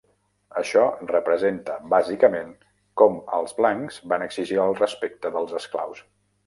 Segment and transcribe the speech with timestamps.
[0.61, 2.51] Això representa bàsicament
[3.03, 6.07] com els blancs van exigir el respecte dels esclaus.